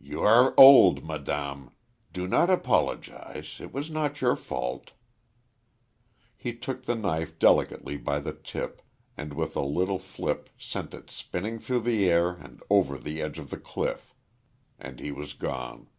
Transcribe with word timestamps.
"You 0.00 0.22
are 0.22 0.54
old, 0.56 1.04
madame. 1.04 1.72
Do 2.14 2.26
not 2.26 2.48
apologize; 2.48 3.56
it 3.60 3.70
was 3.70 3.90
not 3.90 4.22
your 4.22 4.34
fault." 4.34 4.92
He 6.34 6.54
took 6.54 6.84
the 6.84 6.94
knife 6.94 7.38
delicately 7.38 7.98
by 7.98 8.20
the 8.20 8.32
tip 8.32 8.80
and 9.14 9.34
with 9.34 9.54
a 9.56 9.60
little 9.62 9.98
flip 9.98 10.48
sent 10.56 10.94
it 10.94 11.10
spinning 11.10 11.58
through 11.58 11.80
the 11.80 12.08
air 12.08 12.30
and 12.30 12.62
over 12.70 12.96
the 12.96 13.20
edge 13.20 13.38
of 13.38 13.50
the 13.50 13.58
cliff. 13.60 14.14
And 14.78 14.98
he 15.00 15.12
was 15.12 15.34
gone. 15.34 15.90